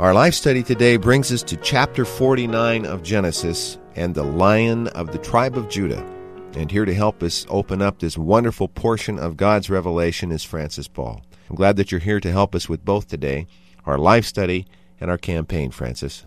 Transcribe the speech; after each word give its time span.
Our 0.00 0.12
life 0.12 0.34
study 0.34 0.64
today 0.64 0.96
brings 0.96 1.30
us 1.30 1.44
to 1.44 1.56
chapter 1.56 2.04
49 2.04 2.84
of 2.84 3.04
Genesis 3.04 3.78
and 3.94 4.12
the 4.12 4.24
Lion 4.24 4.88
of 4.88 5.12
the 5.12 5.18
tribe 5.18 5.56
of 5.56 5.68
Judah. 5.68 6.04
And 6.54 6.68
here 6.68 6.84
to 6.84 6.92
help 6.92 7.22
us 7.22 7.46
open 7.48 7.80
up 7.80 8.00
this 8.00 8.18
wonderful 8.18 8.66
portion 8.66 9.20
of 9.20 9.36
God's 9.36 9.70
revelation 9.70 10.32
is 10.32 10.42
Francis 10.42 10.88
Ball. 10.88 11.22
I'm 11.48 11.54
glad 11.54 11.76
that 11.76 11.92
you're 11.92 12.00
here 12.00 12.18
to 12.18 12.32
help 12.32 12.56
us 12.56 12.68
with 12.68 12.84
both 12.84 13.06
today, 13.06 13.46
our 13.86 13.96
life 13.96 14.24
study 14.24 14.66
and 15.00 15.12
our 15.12 15.18
campaign, 15.18 15.70
Francis. 15.70 16.24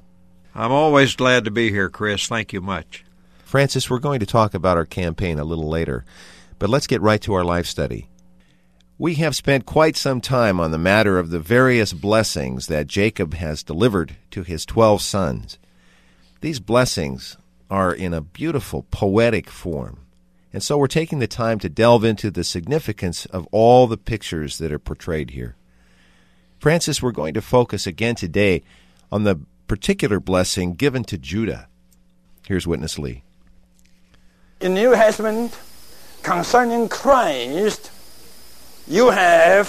I'm 0.55 0.71
always 0.71 1.17
glad 1.17 1.43
to 1.43 1.51
be 1.51 1.69
here, 1.69 1.89
Chris. 1.89 2.25
Thank 2.25 2.53
you 2.53 2.61
much. 2.61 3.03
Francis, 3.43 3.89
we're 3.89 3.99
going 3.99 4.21
to 4.21 4.25
talk 4.25 4.53
about 4.53 4.77
our 4.77 4.85
campaign 4.85 5.39
a 5.39 5.43
little 5.43 5.67
later, 5.67 6.05
but 6.57 6.69
let's 6.69 6.87
get 6.87 7.01
right 7.01 7.21
to 7.21 7.33
our 7.33 7.43
life 7.43 7.65
study. 7.65 8.07
We 8.99 9.15
have 9.15 9.35
spent 9.35 9.67
quite 9.67 9.95
some 9.95 10.21
time 10.21 10.59
on 10.59 10.71
the 10.71 10.79
matter 10.79 11.19
of 11.19 11.29
the 11.29 11.39
various 11.39 11.93
blessings 11.93 12.65
that 12.65 12.87
Jacob 12.87 13.35
has 13.35 13.61
delivered 13.61 14.15
to 14.31 14.41
his 14.41 14.65
twelve 14.65 15.03
sons. 15.03 15.59
These 16.41 16.59
blessings 16.59 17.37
are 17.69 17.93
in 17.93 18.11
a 18.11 18.21
beautiful 18.21 18.87
poetic 18.89 19.51
form. 19.51 19.99
And 20.51 20.63
so 20.63 20.79
we're 20.79 20.87
taking 20.87 21.19
the 21.19 21.27
time 21.27 21.59
to 21.59 21.69
delve 21.69 22.03
into 22.03 22.31
the 22.31 22.43
significance 22.43 23.27
of 23.27 23.47
all 23.51 23.85
the 23.85 23.97
pictures 23.97 24.57
that 24.57 24.71
are 24.71 24.79
portrayed 24.79 25.29
here. 25.31 25.55
Francis, 26.57 26.99
we're 26.99 27.11
going 27.11 27.35
to 27.35 27.41
focus 27.41 27.85
again 27.85 28.15
today 28.15 28.63
on 29.11 29.25
the 29.25 29.39
particular 29.67 30.19
blessing 30.19 30.73
given 30.73 31.03
to 31.03 31.19
Judah. 31.19 31.67
Here's 32.47 32.65
Witness 32.65 32.97
Lee. 32.97 33.23
In 34.59 34.73
New 34.73 34.93
Testament, 34.95 35.59
concerning 36.23 36.89
Christ, 36.89 37.91
you 38.87 39.09
have 39.09 39.67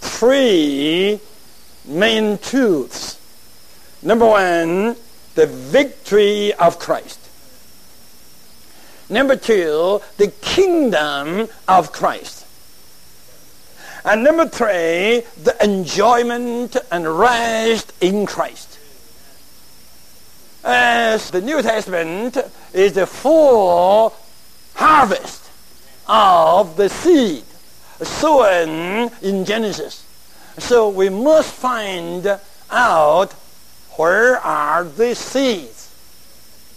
three 0.00 1.18
main 1.86 2.38
truths. 2.38 3.18
Number 4.02 4.26
one, 4.26 4.96
the 5.34 5.46
victory 5.46 6.52
of 6.54 6.78
Christ. 6.78 7.18
Number 9.08 9.36
two, 9.36 10.00
the 10.18 10.28
kingdom 10.28 11.48
of 11.66 11.92
Christ. 11.92 12.46
And 14.04 14.24
number 14.24 14.48
three, 14.48 15.22
the 15.42 15.56
enjoyment 15.62 16.76
and 16.90 17.18
rest 17.18 17.92
in 18.00 18.26
Christ. 18.26 18.78
As 20.64 21.30
the 21.30 21.40
New 21.40 21.62
Testament 21.62 22.36
is 22.72 22.92
the 22.92 23.06
full 23.06 24.14
harvest 24.74 25.48
of 26.06 26.76
the 26.76 26.88
seed 26.88 27.44
sown 28.04 29.04
um, 29.04 29.10
in 29.22 29.44
Genesis. 29.44 30.04
So 30.58 30.88
we 30.88 31.08
must 31.08 31.52
find 31.52 32.38
out 32.70 33.32
where 33.96 34.38
are 34.38 34.84
the 34.84 35.14
seeds. 35.14 35.90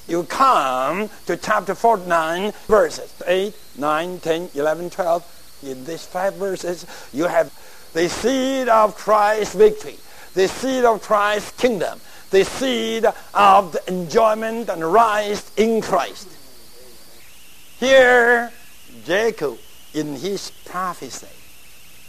You 0.08 0.24
come 0.24 1.10
to 1.26 1.36
chapter 1.36 1.74
49, 1.74 2.54
verses 2.68 3.14
8, 3.26 3.56
9, 3.78 4.20
10, 4.20 4.50
11, 4.54 4.90
12. 4.90 5.62
In 5.64 5.86
these 5.86 6.06
five 6.06 6.36
verses, 6.36 6.86
you 7.12 7.26
have 7.26 7.52
the 7.94 8.08
seed 8.08 8.68
of 8.68 8.96
Christ's 8.96 9.56
victory, 9.56 9.98
the 10.34 10.48
seed 10.48 10.86
of 10.86 11.02
Christ's 11.02 11.52
kingdom, 11.52 12.00
the 12.30 12.44
seed 12.44 13.06
of 13.34 13.72
the 13.72 13.82
enjoyment 13.88 14.70
and 14.70 14.84
rise 14.84 15.50
in 15.58 15.82
Christ. 15.82 16.28
Here, 17.80 18.52
Jacob, 19.06 19.58
in 19.96 20.16
his 20.18 20.52
prophecy, 20.66 21.28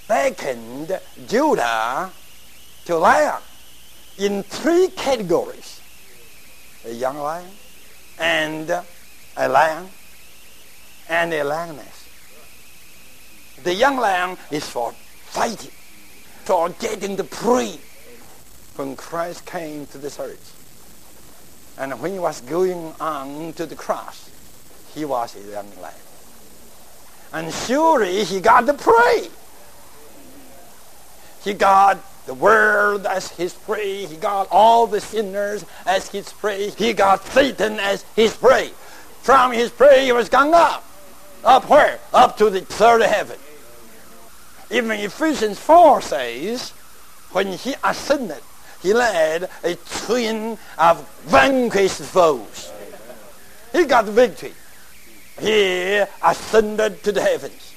beckoned 0.08 0.98
Judah 1.28 2.10
to 2.84 2.96
lion 2.96 3.40
in 4.18 4.42
three 4.42 4.88
categories. 4.88 5.80
A 6.84 6.92
young 6.92 7.16
lion, 7.16 7.50
and 8.18 8.70
a 8.70 9.48
lion, 9.48 9.86
and 11.08 11.32
a 11.32 11.44
lioness. 11.44 12.08
The 13.62 13.74
young 13.74 13.96
lion 13.96 14.36
is 14.50 14.68
for 14.68 14.92
fighting, 14.92 15.72
for 16.44 16.68
getting 16.70 17.16
the 17.16 17.24
prey. 17.24 17.78
When 18.74 18.94
Christ 18.94 19.46
came 19.46 19.86
to 19.86 19.98
this 19.98 20.20
earth, 20.20 20.52
and 21.78 21.98
when 22.00 22.12
he 22.12 22.18
was 22.18 22.40
going 22.42 22.92
on 23.00 23.52
to 23.54 23.64
the 23.64 23.74
cross, 23.74 24.30
he 24.94 25.04
was 25.04 25.34
a 25.36 25.50
young 25.50 25.70
lion. 25.80 25.94
And 27.32 27.52
surely 27.52 28.24
he 28.24 28.40
got 28.40 28.66
the 28.66 28.74
prey. 28.74 29.28
He 31.42 31.54
got 31.54 31.98
the 32.26 32.34
world 32.34 33.06
as 33.06 33.30
his 33.30 33.54
prey. 33.54 34.06
He 34.06 34.16
got 34.16 34.48
all 34.50 34.86
the 34.86 35.00
sinners 35.00 35.64
as 35.86 36.08
his 36.08 36.32
prey. 36.32 36.70
He 36.70 36.92
got 36.92 37.24
Satan 37.26 37.78
as 37.78 38.04
his 38.14 38.36
prey. 38.36 38.70
From 39.22 39.52
his 39.52 39.70
prey 39.70 40.04
he 40.06 40.12
was 40.12 40.28
gone 40.28 40.54
up. 40.54 40.84
Up 41.44 41.68
where? 41.68 42.00
Up 42.12 42.36
to 42.38 42.50
the 42.50 42.60
third 42.60 43.02
heaven. 43.02 43.38
Even 44.70 44.98
Ephesians 44.98 45.58
4 45.60 46.00
says, 46.02 46.70
when 47.30 47.52
he 47.52 47.74
ascended, 47.84 48.42
he 48.82 48.92
led 48.92 49.48
a 49.62 49.74
train 49.74 50.58
of 50.78 51.08
vanquished 51.26 52.02
foes. 52.02 52.72
He 53.72 53.84
got 53.84 54.06
victory. 54.06 54.52
He 55.40 56.02
ascended 56.22 57.02
to 57.04 57.12
the 57.12 57.20
heavens. 57.20 57.74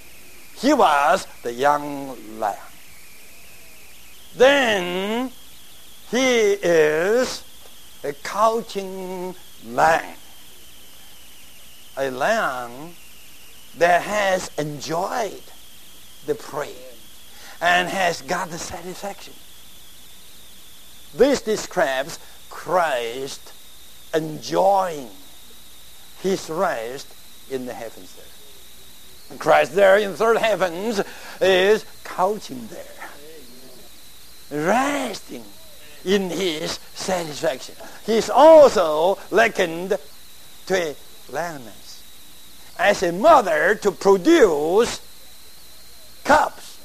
He 0.55 0.73
was 0.73 1.27
the 1.43 1.53
young 1.53 2.39
lion. 2.39 2.57
Then 4.35 5.31
he 6.09 6.51
is 6.53 7.43
a 8.03 8.13
couching 8.13 9.35
lion. 9.65 10.15
A 11.97 12.09
lion 12.11 12.93
that 13.77 14.01
has 14.03 14.49
enjoyed 14.57 15.43
the 16.25 16.35
prey 16.35 16.75
and 17.61 17.89
has 17.89 18.21
got 18.21 18.49
the 18.49 18.57
satisfaction. 18.57 19.33
This 21.13 21.41
describes 21.41 22.19
Christ 22.49 23.53
enjoying 24.13 25.09
his 26.21 26.49
rest 26.49 27.07
in 27.49 27.65
the 27.65 27.73
heavens 27.73 28.15
there. 28.15 29.37
Christ 29.37 29.75
there 29.75 29.97
in 29.97 30.13
third 30.13 30.37
heavens 30.37 31.01
is 31.39 31.85
couching 32.03 32.67
there, 32.67 34.65
resting 34.65 35.43
in 36.03 36.29
his 36.29 36.79
satisfaction. 36.95 37.75
He's 38.05 38.29
also 38.29 39.19
likened 39.29 39.97
to 40.65 40.75
a 40.75 40.95
lioness 41.31 42.03
as 42.77 43.03
a 43.03 43.11
mother 43.11 43.75
to 43.75 43.91
produce 43.91 45.01
cups. 46.23 46.79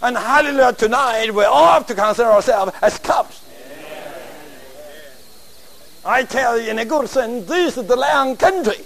And 0.00 0.16
hallelujah, 0.16 0.72
tonight 0.72 1.32
we 1.32 1.44
all 1.44 1.74
have 1.74 1.86
to 1.86 1.94
consider 1.94 2.30
ourselves 2.30 2.72
as 2.82 2.98
cups. 2.98 3.40
I 6.04 6.24
tell 6.24 6.58
you 6.58 6.70
in 6.70 6.80
a 6.80 6.84
good 6.84 7.08
sense, 7.08 7.46
this 7.46 7.76
is 7.76 7.86
the 7.86 7.94
lion 7.94 8.36
country. 8.36 8.84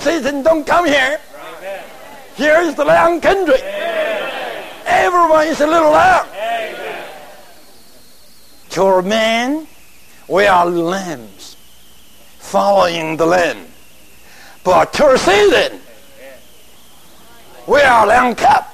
Satan 0.00 0.42
don't 0.42 0.66
come 0.66 0.86
here. 0.86 1.20
Here 2.34 2.60
is 2.62 2.74
the 2.74 2.86
lion 2.86 3.20
country. 3.20 3.60
Everyone 4.86 5.46
is 5.46 5.60
a 5.60 5.66
little 5.66 5.90
lamb. 5.90 6.26
To 8.70 8.82
our 8.82 9.02
men, 9.02 9.66
we 10.26 10.46
are 10.46 10.64
lambs 10.64 11.56
following 12.38 13.18
the 13.18 13.26
lamb. 13.26 13.66
But 14.64 14.94
to 14.94 15.18
Satan, 15.18 15.80
we 17.66 17.82
are 17.82 18.06
lamb 18.06 18.34
cubs. 18.34 18.68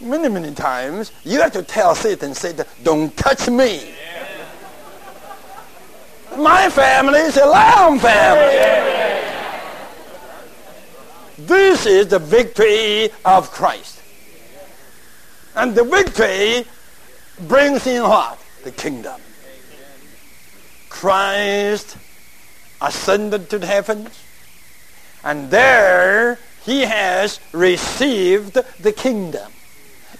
Many, 0.00 0.28
many 0.30 0.54
times, 0.54 1.12
you 1.22 1.40
have 1.42 1.52
to 1.52 1.62
tell 1.62 1.94
Satan, 1.94 2.34
Satan, 2.34 2.64
don't 2.82 3.14
touch 3.14 3.48
me. 3.50 3.92
My 6.38 6.70
family 6.70 7.20
is 7.20 7.36
a 7.36 7.46
lamb 7.46 7.98
family. 7.98 8.93
This 11.36 11.86
is 11.86 12.08
the 12.08 12.18
victory 12.18 13.10
of 13.24 13.50
Christ. 13.50 14.00
And 15.56 15.74
the 15.74 15.84
victory 15.84 16.64
brings 17.40 17.86
in 17.86 18.02
what? 18.02 18.38
The 18.62 18.70
kingdom. 18.70 19.20
Christ 20.88 21.96
ascended 22.80 23.50
to 23.50 23.58
the 23.58 23.66
heavens, 23.66 24.22
and 25.22 25.50
there 25.50 26.38
he 26.64 26.82
has 26.82 27.40
received 27.52 28.54
the 28.80 28.92
kingdom. 28.92 29.50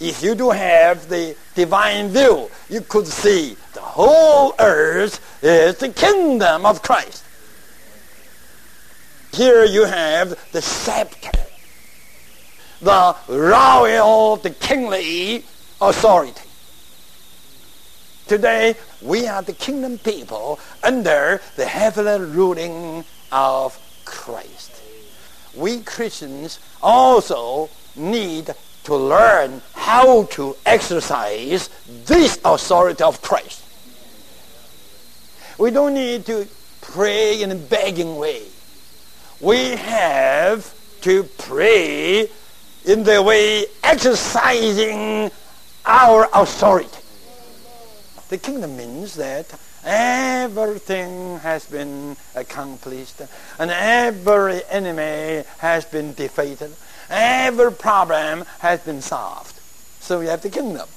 If 0.01 0.23
you 0.23 0.35
do 0.35 0.51
have 0.51 1.09
the 1.09 1.37
divine 1.55 2.09
view, 2.09 2.51
you 2.69 2.81
could 2.81 3.07
see 3.07 3.57
the 3.73 3.81
whole 3.81 4.55
earth 4.59 5.21
is 5.43 5.77
the 5.79 5.91
kingdom 5.91 6.67
of 6.67 6.83
Christ. 6.83 7.25
Here 9.35 9.65
you 9.65 9.85
have 9.85 10.39
the 10.53 10.63
scepter, 10.63 11.33
the 12.81 13.17
royal, 13.27 14.37
the 14.37 14.51
kingly 14.51 15.45
authority. 15.81 16.49
Today, 18.29 18.77
we 19.03 19.27
are 19.27 19.43
the 19.43 19.53
kingdom 19.53 19.99
people 19.99 20.61
under 20.85 21.41
the 21.57 21.67
heavenly 21.67 22.25
ruling 22.31 23.05
of 23.33 23.77
Christ. 24.05 24.81
We 25.57 25.81
Christians 25.81 26.61
also 26.81 27.71
need 27.97 28.55
to 28.85 28.95
learn 28.95 29.63
how 29.75 30.25
to 30.27 30.57
exercise 30.65 31.71
this 32.05 32.39
authority 32.45 33.03
of 33.03 33.21
Christ. 33.21 33.65
We 35.59 35.73
don't 35.73 35.95
need 35.95 36.25
to 36.27 36.47
pray 36.81 37.43
in 37.43 37.51
a 37.51 37.57
begging 37.57 38.17
way. 38.17 38.54
We 39.45 39.77
have 39.77 40.75
to 41.03 41.25
pray 41.37 42.31
in 42.87 43.05
the 43.05 43.23
way 43.23 43.67
exercising 43.83 45.31
our 45.85 46.31
authority. 46.33 46.89
The 48.31 48.39
kingdom 48.39 48.79
means 48.79 49.17
that 49.17 49.55
everything 49.85 51.41
has 51.41 51.67
been 51.67 52.17
accomplished 52.35 53.21
and 53.59 53.71
every 53.71 54.63
enemy 54.71 55.45
has 55.59 55.85
been 55.85 56.15
defeated. 56.15 56.73
Every 57.11 57.71
problem 57.71 58.47
has 58.61 58.81
been 58.81 59.03
solved. 59.03 59.61
So 60.01 60.21
we 60.21 60.27
have 60.29 60.41
the 60.41 60.49
kingdom. 60.49 60.89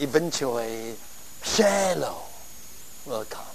Eventually, 0.00 0.96
Shiloh 1.44 2.22
will 3.06 3.24
come. 3.26 3.51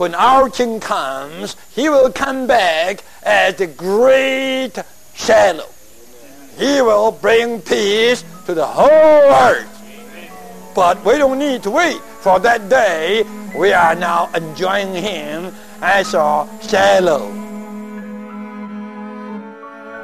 When 0.00 0.14
our 0.14 0.48
king 0.48 0.80
comes, 0.80 1.56
he 1.76 1.90
will 1.90 2.10
come 2.10 2.46
back 2.46 3.04
as 3.22 3.56
the 3.56 3.66
great 3.66 4.72
Shiloh. 5.12 5.68
He 6.56 6.80
will 6.80 7.12
bring 7.12 7.60
peace 7.60 8.24
to 8.46 8.54
the 8.54 8.64
whole 8.64 8.88
earth. 8.88 9.68
But 10.74 11.04
we 11.04 11.18
don't 11.18 11.38
need 11.38 11.62
to 11.64 11.70
wait 11.70 12.00
for 12.22 12.40
that 12.40 12.70
day. 12.70 13.24
We 13.54 13.74
are 13.74 13.94
now 13.94 14.30
enjoying 14.32 14.94
him 14.94 15.52
as 15.82 16.14
our 16.14 16.48
Shiloh. 16.62 17.28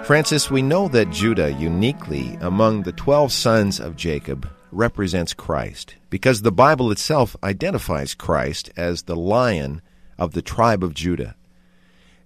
Francis, 0.05 0.51
we 0.51 0.61
know 0.61 0.89
that 0.89 1.09
Judah, 1.09 1.55
uniquely 1.55 2.37
among 2.43 2.83
the 2.83 2.93
12 2.93 3.33
sons 3.33 3.81
of 3.81 3.97
Jacob, 3.97 4.47
represents 4.77 5.35
Christ 5.35 5.95
because 6.11 6.43
the 6.43 6.53
Bible 6.53 6.91
itself 6.91 7.37
identifies 7.43 8.15
Christ 8.15 8.71
as 8.77 9.03
the 9.03 9.17
lion 9.17 9.83
of 10.19 10.33
the 10.33 10.43
tribe 10.43 10.85
of 10.85 10.95
Judah. 10.95 11.35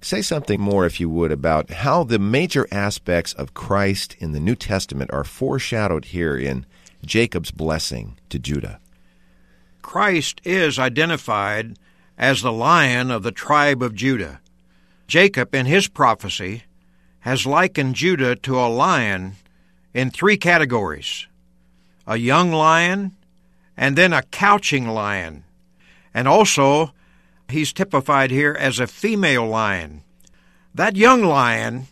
Say 0.01 0.23
something 0.23 0.61
more, 0.61 0.87
if 0.87 0.99
you 0.99 1.09
would, 1.11 1.31
about 1.31 1.71
how 1.71 2.05
the 2.05 2.19
major 2.19 2.67
aspects 2.73 3.33
of 3.35 3.55
Christ 3.55 4.17
in 4.19 4.33
the 4.33 4.41
New 4.41 4.55
Testament 4.55 5.11
are 5.13 5.25
foreshadowed 5.25 6.07
here 6.07 6.37
in 6.37 6.65
Jacob's 7.05 7.51
blessing 7.51 8.17
to 8.31 8.39
Judah. 8.39 8.81
Christ 9.83 10.41
is 10.45 10.79
identified 10.79 11.79
as 12.17 12.43
the 12.43 12.53
lion 12.53 13.11
of 13.11 13.23
the 13.23 13.33
tribe 13.33 13.83
of 13.83 13.95
Judah. 13.95 14.41
Jacob, 15.07 15.55
in 15.55 15.67
his 15.67 15.89
prophecy, 15.89 16.65
has 17.21 17.47
likened 17.47 17.95
Judah 17.95 18.37
to 18.37 18.59
a 18.59 18.69
lion 18.69 19.37
in 19.93 20.11
three 20.11 20.37
categories 20.37 21.27
a 22.11 22.17
young 22.17 22.51
lion, 22.51 23.13
and 23.77 23.97
then 23.97 24.13
a 24.13 24.25
couching 24.25 24.89
lion. 24.89 25.45
And 26.13 26.27
also, 26.27 26.93
he's 27.49 27.73
typified 27.73 28.33
here 28.33 28.57
as 28.59 28.81
a 28.81 28.89
female 28.89 29.47
lion. 29.47 30.03
That 30.75 30.97
young 30.97 31.23
lion 31.23 31.87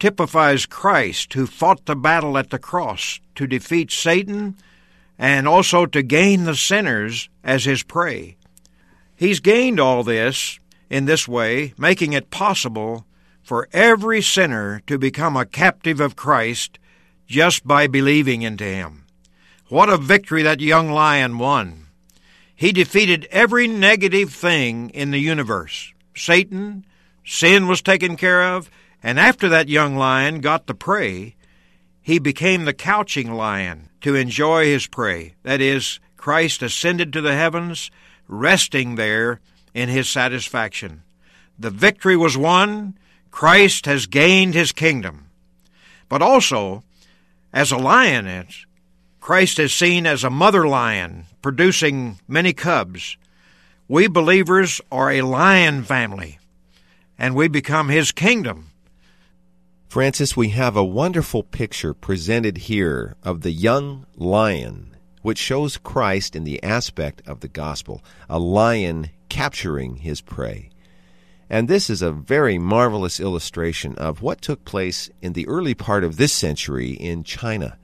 typifies 0.00 0.66
Christ, 0.66 1.34
who 1.34 1.46
fought 1.46 1.86
the 1.86 1.94
battle 1.94 2.36
at 2.36 2.50
the 2.50 2.58
cross 2.58 3.20
to 3.36 3.46
defeat 3.46 3.92
Satan 3.92 4.56
and 5.16 5.46
also 5.46 5.86
to 5.86 6.02
gain 6.02 6.42
the 6.42 6.56
sinners 6.56 7.28
as 7.44 7.64
his 7.64 7.84
prey. 7.84 8.36
He's 9.14 9.38
gained 9.38 9.78
all 9.78 10.02
this 10.02 10.58
in 10.90 11.04
this 11.04 11.28
way, 11.28 11.72
making 11.78 12.14
it 12.14 12.30
possible 12.30 13.06
for 13.44 13.68
every 13.72 14.22
sinner 14.22 14.82
to 14.88 14.98
become 14.98 15.36
a 15.36 15.46
captive 15.46 16.00
of 16.00 16.16
Christ 16.16 16.80
just 17.28 17.64
by 17.64 17.86
believing 17.86 18.42
into 18.42 18.64
him. 18.64 19.01
What 19.72 19.88
a 19.88 19.96
victory 19.96 20.42
that 20.42 20.60
young 20.60 20.90
lion 20.90 21.38
won! 21.38 21.86
He 22.54 22.72
defeated 22.72 23.26
every 23.30 23.66
negative 23.66 24.30
thing 24.30 24.90
in 24.90 25.12
the 25.12 25.18
universe. 25.18 25.94
Satan, 26.14 26.84
sin 27.24 27.66
was 27.66 27.80
taken 27.80 28.18
care 28.18 28.52
of, 28.54 28.70
and 29.02 29.18
after 29.18 29.48
that 29.48 29.70
young 29.70 29.96
lion 29.96 30.42
got 30.42 30.66
the 30.66 30.74
prey, 30.74 31.36
he 32.02 32.18
became 32.18 32.66
the 32.66 32.74
couching 32.74 33.32
lion 33.32 33.88
to 34.02 34.14
enjoy 34.14 34.66
his 34.66 34.86
prey. 34.86 35.36
That 35.42 35.62
is, 35.62 36.00
Christ 36.18 36.60
ascended 36.60 37.10
to 37.14 37.22
the 37.22 37.34
heavens, 37.34 37.90
resting 38.28 38.96
there 38.96 39.40
in 39.72 39.88
his 39.88 40.06
satisfaction. 40.06 41.02
The 41.58 41.70
victory 41.70 42.18
was 42.18 42.36
won, 42.36 42.98
Christ 43.30 43.86
has 43.86 44.04
gained 44.04 44.52
his 44.52 44.70
kingdom. 44.70 45.30
But 46.10 46.20
also, 46.20 46.84
as 47.54 47.72
a 47.72 47.78
lion, 47.78 48.26
lioness, 48.26 48.66
Christ 49.22 49.60
is 49.60 49.72
seen 49.72 50.04
as 50.04 50.24
a 50.24 50.30
mother 50.30 50.66
lion 50.66 51.26
producing 51.42 52.18
many 52.26 52.52
cubs. 52.52 53.16
We 53.86 54.08
believers 54.08 54.80
are 54.90 55.12
a 55.12 55.22
lion 55.22 55.84
family, 55.84 56.40
and 57.16 57.36
we 57.36 57.46
become 57.46 57.88
his 57.88 58.10
kingdom. 58.10 58.72
Francis, 59.86 60.36
we 60.36 60.48
have 60.48 60.76
a 60.76 60.82
wonderful 60.82 61.44
picture 61.44 61.94
presented 61.94 62.58
here 62.58 63.14
of 63.22 63.42
the 63.42 63.52
young 63.52 64.06
lion, 64.16 64.96
which 65.22 65.38
shows 65.38 65.76
Christ 65.76 66.34
in 66.34 66.42
the 66.42 66.60
aspect 66.60 67.22
of 67.24 67.38
the 67.40 67.48
gospel, 67.48 68.02
a 68.28 68.40
lion 68.40 69.10
capturing 69.28 69.98
his 69.98 70.20
prey. 70.20 70.68
And 71.48 71.68
this 71.68 71.88
is 71.88 72.02
a 72.02 72.10
very 72.10 72.58
marvelous 72.58 73.20
illustration 73.20 73.94
of 73.98 74.20
what 74.20 74.42
took 74.42 74.64
place 74.64 75.10
in 75.20 75.34
the 75.34 75.46
early 75.46 75.74
part 75.74 76.02
of 76.02 76.16
this 76.16 76.32
century 76.32 76.90
in 76.90 77.22
China. 77.22 77.78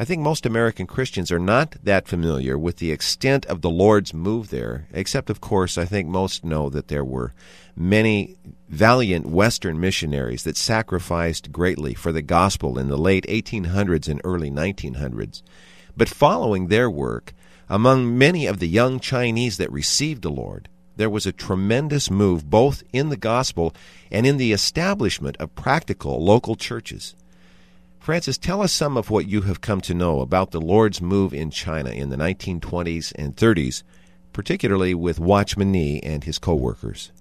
I 0.00 0.04
think 0.04 0.22
most 0.22 0.46
American 0.46 0.86
Christians 0.86 1.32
are 1.32 1.40
not 1.40 1.74
that 1.82 2.06
familiar 2.06 2.56
with 2.56 2.76
the 2.76 2.92
extent 2.92 3.44
of 3.46 3.62
the 3.62 3.68
Lord's 3.68 4.14
move 4.14 4.50
there, 4.50 4.86
except, 4.92 5.28
of 5.28 5.40
course, 5.40 5.76
I 5.76 5.86
think 5.86 6.08
most 6.08 6.44
know 6.44 6.70
that 6.70 6.86
there 6.86 7.04
were 7.04 7.34
many 7.74 8.36
valiant 8.68 9.26
Western 9.26 9.80
missionaries 9.80 10.44
that 10.44 10.56
sacrificed 10.56 11.50
greatly 11.50 11.94
for 11.94 12.12
the 12.12 12.22
gospel 12.22 12.78
in 12.78 12.86
the 12.86 12.96
late 12.96 13.26
1800s 13.26 14.06
and 14.06 14.20
early 14.22 14.52
1900s. 14.52 15.42
But 15.96 16.08
following 16.08 16.68
their 16.68 16.88
work, 16.88 17.34
among 17.68 18.16
many 18.16 18.46
of 18.46 18.60
the 18.60 18.68
young 18.68 19.00
Chinese 19.00 19.56
that 19.56 19.72
received 19.72 20.22
the 20.22 20.30
Lord, 20.30 20.68
there 20.94 21.10
was 21.10 21.26
a 21.26 21.32
tremendous 21.32 22.08
move 22.08 22.48
both 22.48 22.84
in 22.92 23.08
the 23.08 23.16
gospel 23.16 23.74
and 24.12 24.24
in 24.24 24.36
the 24.36 24.52
establishment 24.52 25.36
of 25.38 25.56
practical 25.56 26.24
local 26.24 26.54
churches. 26.54 27.16
Francis, 27.98 28.38
tell 28.38 28.62
us 28.62 28.72
some 28.72 28.96
of 28.96 29.10
what 29.10 29.28
you 29.28 29.42
have 29.42 29.60
come 29.60 29.80
to 29.82 29.94
know 29.94 30.20
about 30.20 30.50
the 30.50 30.60
Lord's 30.60 31.00
move 31.00 31.34
in 31.34 31.50
China 31.50 31.90
in 31.90 32.10
the 32.10 32.16
1920s 32.16 33.12
and 33.16 33.36
30s, 33.36 33.82
particularly 34.32 34.94
with 34.94 35.18
Watchman 35.18 35.72
Nee 35.72 36.00
and 36.00 36.24
his 36.24 36.38
co 36.38 36.54
workers. 36.54 37.12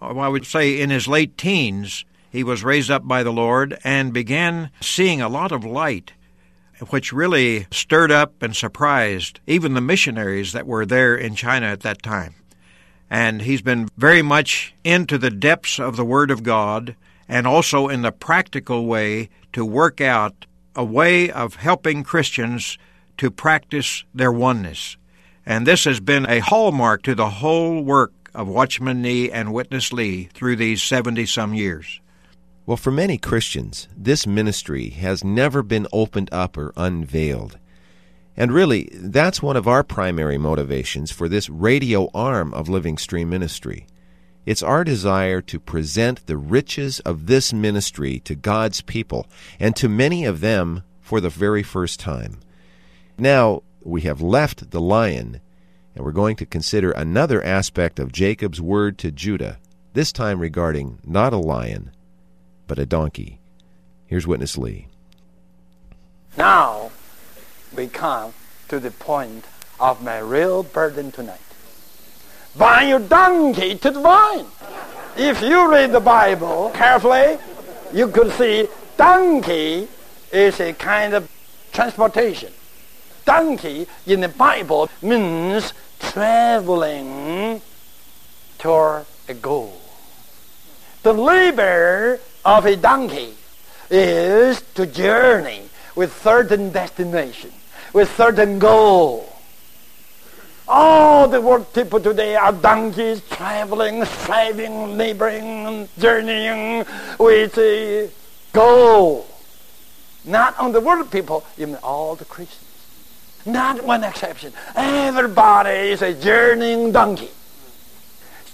Oh, 0.00 0.18
I 0.18 0.28
would 0.28 0.46
say 0.46 0.80
in 0.80 0.90
his 0.90 1.06
late 1.06 1.36
teens, 1.36 2.04
he 2.30 2.42
was 2.42 2.64
raised 2.64 2.90
up 2.90 3.06
by 3.06 3.22
the 3.22 3.32
Lord 3.32 3.78
and 3.84 4.12
began 4.12 4.70
seeing 4.80 5.20
a 5.20 5.28
lot 5.28 5.52
of 5.52 5.64
light 5.64 6.12
which 6.88 7.12
really 7.12 7.66
stirred 7.70 8.10
up 8.10 8.42
and 8.42 8.56
surprised 8.56 9.40
even 9.46 9.74
the 9.74 9.80
missionaries 9.80 10.52
that 10.52 10.66
were 10.66 10.86
there 10.86 11.14
in 11.14 11.34
China 11.34 11.66
at 11.66 11.80
that 11.80 12.02
time. 12.02 12.34
And 13.10 13.42
he's 13.42 13.60
been 13.60 13.88
very 13.96 14.22
much 14.22 14.72
into 14.84 15.18
the 15.18 15.30
depths 15.30 15.78
of 15.78 15.96
the 15.96 16.04
Word 16.04 16.30
of 16.30 16.42
God 16.42 16.96
and 17.30 17.46
also 17.46 17.86
in 17.88 18.02
the 18.02 18.10
practical 18.10 18.86
way 18.86 19.30
to 19.52 19.64
work 19.64 20.00
out 20.00 20.46
a 20.74 20.84
way 20.84 21.30
of 21.30 21.54
helping 21.54 22.02
Christians 22.02 22.76
to 23.18 23.30
practice 23.30 24.04
their 24.12 24.32
oneness. 24.32 24.96
And 25.46 25.64
this 25.64 25.84
has 25.84 26.00
been 26.00 26.26
a 26.26 26.40
hallmark 26.40 27.02
to 27.04 27.14
the 27.14 27.30
whole 27.30 27.82
work 27.82 28.12
of 28.34 28.48
Watchman 28.48 29.00
Nee 29.00 29.30
and 29.30 29.54
Witness 29.54 29.92
Lee 29.92 30.24
through 30.34 30.56
these 30.56 30.82
70 30.82 31.24
some 31.26 31.54
years. 31.54 32.00
Well, 32.66 32.76
for 32.76 32.90
many 32.90 33.16
Christians, 33.16 33.86
this 33.96 34.26
ministry 34.26 34.90
has 34.90 35.22
never 35.22 35.62
been 35.62 35.86
opened 35.92 36.30
up 36.32 36.56
or 36.56 36.72
unveiled. 36.76 37.58
And 38.36 38.52
really, 38.52 38.88
that's 38.92 39.42
one 39.42 39.56
of 39.56 39.68
our 39.68 39.84
primary 39.84 40.38
motivations 40.38 41.12
for 41.12 41.28
this 41.28 41.48
radio 41.48 42.10
arm 42.12 42.52
of 42.54 42.68
Living 42.68 42.98
Stream 42.98 43.30
Ministry. 43.30 43.86
It's 44.46 44.62
our 44.62 44.84
desire 44.84 45.40
to 45.42 45.60
present 45.60 46.26
the 46.26 46.36
riches 46.36 47.00
of 47.00 47.26
this 47.26 47.52
ministry 47.52 48.20
to 48.20 48.34
God's 48.34 48.80
people, 48.80 49.26
and 49.58 49.76
to 49.76 49.88
many 49.88 50.24
of 50.24 50.40
them 50.40 50.82
for 51.00 51.20
the 51.20 51.28
very 51.28 51.62
first 51.62 52.00
time. 52.00 52.40
Now, 53.18 53.62
we 53.82 54.02
have 54.02 54.20
left 54.20 54.70
the 54.70 54.80
lion, 54.80 55.40
and 55.94 56.04
we're 56.04 56.12
going 56.12 56.36
to 56.36 56.46
consider 56.46 56.90
another 56.92 57.42
aspect 57.42 57.98
of 57.98 58.12
Jacob's 58.12 58.60
word 58.60 58.96
to 58.98 59.10
Judah, 59.10 59.58
this 59.92 60.12
time 60.12 60.40
regarding 60.40 60.98
not 61.04 61.32
a 61.32 61.38
lion, 61.38 61.90
but 62.66 62.78
a 62.78 62.86
donkey. 62.86 63.40
Here's 64.06 64.26
Witness 64.26 64.56
Lee. 64.56 64.86
Now, 66.38 66.90
we 67.76 67.88
come 67.88 68.32
to 68.68 68.78
the 68.78 68.90
point 68.90 69.44
of 69.78 70.02
my 70.02 70.18
real 70.18 70.62
burden 70.62 71.12
tonight. 71.12 71.40
Bind 72.56 72.88
your 72.88 72.98
donkey 72.98 73.76
to 73.76 73.90
the 73.90 74.00
vine. 74.00 74.46
If 75.16 75.40
you 75.42 75.70
read 75.70 75.92
the 75.92 76.00
Bible 76.00 76.70
carefully, 76.74 77.38
you 77.92 78.08
could 78.08 78.32
see 78.32 78.68
donkey 78.96 79.88
is 80.32 80.60
a 80.60 80.72
kind 80.72 81.14
of 81.14 81.30
transportation. 81.72 82.52
Donkey 83.24 83.86
in 84.06 84.20
the 84.20 84.28
Bible 84.28 84.88
means 85.02 85.72
traveling 86.00 87.60
toward 88.58 89.06
a 89.28 89.34
goal. 89.34 89.80
The 91.02 91.12
labor 91.12 92.20
of 92.44 92.66
a 92.66 92.76
donkey 92.76 93.34
is 93.90 94.62
to 94.74 94.86
journey 94.86 95.62
with 95.94 96.20
certain 96.22 96.70
destination, 96.70 97.52
with 97.92 98.14
certain 98.16 98.58
goal. 98.58 99.29
All 100.72 101.26
the 101.26 101.40
work 101.40 101.74
people 101.74 101.98
today 101.98 102.36
are 102.36 102.52
donkeys 102.52 103.20
traveling, 103.28 104.04
striving, 104.04 104.96
laboring, 104.96 105.88
journeying 105.98 106.86
with 107.18 107.58
a 107.58 108.08
goal. 108.52 109.26
Not 110.24 110.56
on 110.60 110.70
the 110.70 110.80
world 110.80 111.10
people, 111.10 111.44
even 111.58 111.74
all 111.82 112.14
the 112.14 112.24
Christians. 112.24 112.70
Not 113.44 113.82
one 113.82 114.04
exception. 114.04 114.52
Everybody 114.76 115.90
is 115.90 116.02
a 116.02 116.14
journeying 116.14 116.92
donkey. 116.92 117.30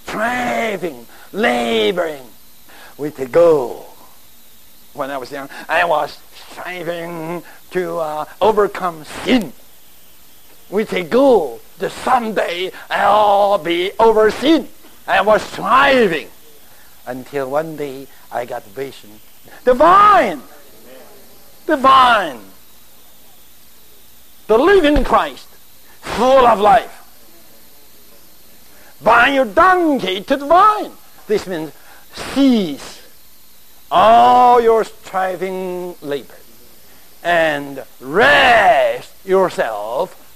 Striving, 0.07 1.05
laboring 1.31 2.25
with 2.97 3.19
a 3.19 3.27
goal. 3.27 3.93
When 4.93 5.11
I 5.11 5.19
was 5.19 5.31
young, 5.31 5.49
I 5.69 5.85
was 5.85 6.17
striving 6.49 7.43
to 7.69 7.97
uh, 7.99 8.25
overcome 8.41 9.05
sin 9.23 9.53
with 10.69 10.93
a 10.93 11.03
goal 11.03 11.61
that 11.79 11.91
someday 11.91 12.71
I'll 12.89 13.57
be 13.57 13.91
over 13.99 14.31
sin. 14.31 14.67
I 15.07 15.21
was 15.21 15.41
striving 15.41 16.29
until 17.05 17.49
one 17.51 17.75
day 17.75 18.07
I 18.31 18.45
got 18.45 18.63
vision. 18.63 19.19
Divine! 19.63 20.37
Divine! 20.39 20.57
the 21.67 21.75
vine, 21.75 22.39
the 24.47 24.57
living 24.57 25.03
Christ, 25.03 25.47
full 25.99 26.47
of 26.47 26.59
life. 26.61 26.93
Bind 29.03 29.35
your 29.35 29.45
donkey 29.45 30.21
to 30.21 30.37
the 30.37 30.45
vine. 30.45 30.91
This 31.27 31.45
means 31.45 31.73
cease 32.13 33.01
all 33.91 34.61
your 34.61 34.85
striving 34.85 35.95
labor 36.01 36.37
and 37.21 37.83
rest 37.99 39.13
yourself 39.25 40.26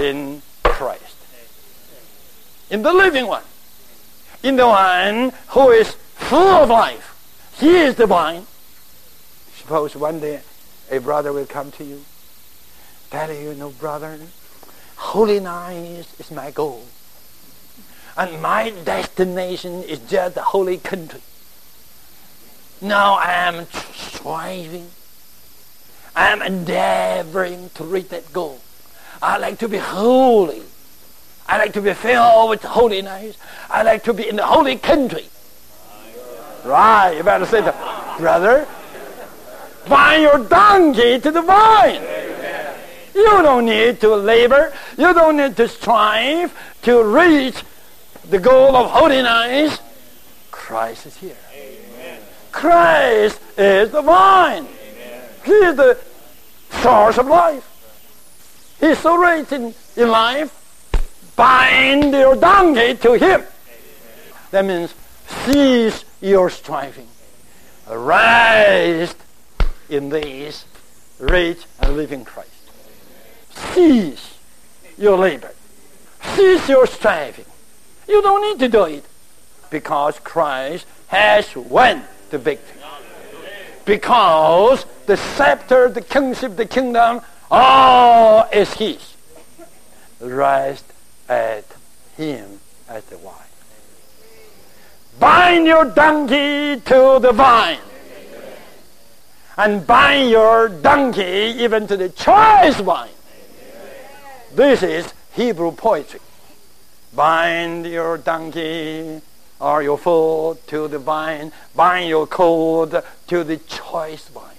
in 0.00 0.42
Christ. 0.64 1.16
In 2.70 2.82
the 2.82 2.92
living 2.92 3.26
one. 3.26 3.42
In 4.42 4.56
the 4.56 4.66
one 4.66 5.32
who 5.48 5.70
is 5.70 5.90
full 6.14 6.48
of 6.48 6.70
life. 6.70 7.06
He 7.58 7.76
is 7.76 7.96
the 7.96 8.06
vine. 8.06 8.46
Suppose 9.56 9.94
one 9.94 10.20
day 10.20 10.40
a 10.90 10.98
brother 10.98 11.32
will 11.32 11.46
come 11.46 11.70
to 11.72 11.84
you. 11.84 12.04
Tell 13.10 13.32
you 13.32 13.54
no 13.54 13.70
brother, 13.70 14.18
holiness 14.96 16.18
is 16.18 16.30
my 16.30 16.50
goal. 16.50 16.86
And 18.16 18.40
my 18.40 18.70
destination 18.84 19.82
is 19.82 19.98
just 20.00 20.34
the 20.34 20.42
holy 20.42 20.78
country. 20.78 21.20
Now 22.80 23.14
I 23.14 23.32
am 23.32 23.66
striving. 23.92 24.88
I 26.16 26.28
am 26.28 26.42
endeavoring 26.42 27.70
to 27.74 27.84
reach 27.84 28.08
that 28.08 28.32
goal. 28.32 28.60
I 29.22 29.36
like 29.38 29.58
to 29.58 29.68
be 29.68 29.78
holy. 29.78 30.62
I 31.46 31.58
like 31.58 31.72
to 31.74 31.82
be 31.82 31.92
filled 31.94 32.50
with 32.50 32.62
holiness. 32.62 33.36
I 33.68 33.82
like 33.82 34.04
to 34.04 34.14
be 34.14 34.28
in 34.28 34.36
the 34.36 34.46
holy 34.46 34.76
country. 34.76 35.26
Right, 36.64 37.14
you 37.16 37.22
better 37.22 37.46
say 37.46 37.60
that. 37.60 38.18
Brother, 38.18 38.66
bind 39.88 40.22
your 40.22 40.44
donkey 40.44 41.18
to 41.20 41.30
the 41.30 41.42
vine. 41.42 42.02
You 43.14 43.42
don't 43.42 43.66
need 43.66 44.00
to 44.00 44.14
labor. 44.14 44.72
You 44.96 45.12
don't 45.12 45.36
need 45.36 45.56
to 45.56 45.68
strive 45.68 46.56
to 46.82 47.02
reach 47.02 47.62
the 48.28 48.38
goal 48.38 48.76
of 48.76 48.90
holiness. 48.90 49.78
Christ 50.50 51.06
is 51.06 51.16
here. 51.16 51.36
Christ 52.52 53.40
is 53.58 53.90
the 53.90 54.02
vine. 54.02 54.66
He 55.44 55.52
is 55.52 55.76
the 55.76 55.98
source 56.82 57.18
of 57.18 57.26
life. 57.26 57.69
He's 58.80 59.04
rich 59.04 59.52
in, 59.52 59.74
life. 59.96 60.56
Bind 61.36 62.12
your 62.12 62.34
donkey 62.34 62.94
to 62.96 63.12
him. 63.12 63.44
That 64.50 64.64
means 64.64 64.94
cease 65.44 66.04
your 66.20 66.50
striving. 66.50 67.06
Rise 67.88 69.14
in 69.88 70.08
these 70.08 70.64
rich 71.18 71.64
and 71.80 71.96
living 71.96 72.24
Christ. 72.24 72.50
Cease 73.50 74.38
your 74.96 75.18
labor. 75.18 75.52
Cease 76.34 76.68
your 76.68 76.86
striving. 76.86 77.44
You 78.08 78.22
don't 78.22 78.42
need 78.42 78.58
to 78.64 78.68
do 78.68 78.84
it 78.84 79.04
because 79.70 80.18
Christ 80.20 80.86
has 81.08 81.54
won 81.54 82.02
the 82.30 82.38
victory. 82.38 82.80
Because 83.84 84.84
the 85.06 85.16
scepter, 85.16 85.88
the 85.88 86.00
kingship, 86.00 86.56
the 86.56 86.66
kingdom, 86.66 87.20
all 87.50 88.48
is 88.52 88.72
his. 88.74 89.16
Rest 90.20 90.84
at 91.28 91.64
him 92.16 92.60
at 92.88 93.08
the 93.08 93.16
vine. 93.16 93.34
Bind 95.18 95.66
your 95.66 95.84
donkey 95.84 96.80
to 96.80 97.18
the 97.20 97.32
vine 97.32 97.78
and 99.56 99.86
bind 99.86 100.30
your 100.30 100.68
donkey 100.68 101.54
even 101.58 101.86
to 101.86 101.96
the 101.96 102.08
choice 102.08 102.80
vine. 102.80 103.10
This 104.54 104.82
is 104.82 105.12
Hebrew 105.34 105.72
poetry. 105.72 106.20
Bind 107.14 107.86
your 107.86 108.16
donkey 108.16 109.20
or 109.60 109.82
your 109.82 109.98
foot 109.98 110.66
to 110.68 110.88
the 110.88 110.98
vine. 110.98 111.52
Bind 111.76 112.08
your 112.08 112.26
coat 112.26 113.04
to 113.26 113.44
the 113.44 113.58
choice 113.58 114.28
vine. 114.28 114.56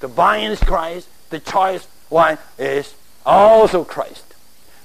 The 0.00 0.08
vine 0.08 0.52
is 0.52 0.60
Christ. 0.60 1.08
The 1.28 1.40
choice 1.40 1.86
vine 2.10 2.38
is 2.58 2.94
also 3.24 3.84
Christ. 3.84 4.34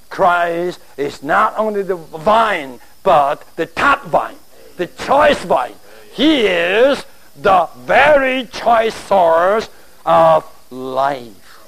Christ 0.08 0.80
is 0.96 1.22
not 1.22 1.56
only 1.56 1.82
the 1.82 1.96
vine, 1.96 2.80
but 3.02 3.44
the 3.56 3.66
top 3.66 4.04
vine, 4.06 4.36
the 4.76 4.86
choice 4.86 5.42
vine. 5.44 5.74
He 6.12 6.46
is 6.46 7.04
the 7.36 7.68
very 7.76 8.46
choice 8.46 8.94
source 8.94 9.68
of 10.04 10.44
life. 10.70 11.58